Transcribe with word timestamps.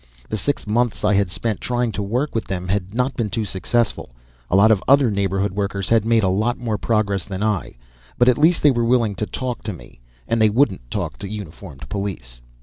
The 0.29 0.35
six 0.35 0.65
months 0.65 1.03
I 1.05 1.13
had 1.13 1.29
spent 1.29 1.61
trying 1.61 1.91
to 1.91 2.01
work 2.01 2.33
with 2.33 2.45
them 2.45 2.67
had 2.69 2.91
not 2.95 3.15
been 3.15 3.29
too 3.29 3.45
successful 3.45 4.15
a 4.49 4.55
lot 4.55 4.71
of 4.71 4.79
the 4.79 4.85
other 4.91 5.11
neighborhood 5.11 5.51
workers 5.51 5.89
had 5.89 6.05
made 6.05 6.23
a 6.23 6.27
lot 6.27 6.57
more 6.57 6.79
progress 6.79 7.23
than 7.23 7.43
I 7.43 7.75
but 8.17 8.27
at 8.27 8.39
least 8.39 8.63
they 8.63 8.71
were 8.71 8.83
willing 8.83 9.13
to 9.13 9.27
talk 9.27 9.61
to 9.61 9.73
me; 9.73 9.99
and 10.27 10.41
they 10.41 10.49
wouldn't 10.49 10.89
talk 10.89 11.19
to 11.19 11.29
uniformed 11.29 11.87
police. 11.87 12.41